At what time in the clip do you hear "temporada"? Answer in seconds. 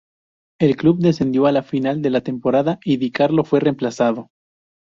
2.21-2.79